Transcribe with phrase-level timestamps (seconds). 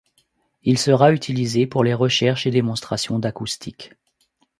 [0.63, 3.93] Il sera utilisé pour les recherches et démonstrations d'acoustique.